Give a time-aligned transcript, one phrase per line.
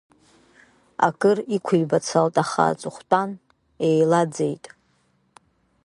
[1.07, 3.31] Акыр иқәибацалт, аха аҵыхәтәан
[3.87, 4.65] еилаӡеит.